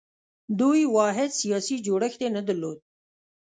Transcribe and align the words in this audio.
دوی 0.59 0.81
واحد 0.95 1.29
سیاسي 1.41 1.75
جوړښت 1.85 2.19
یې 2.23 2.29
نه 2.35 2.41
درلود 2.47 2.77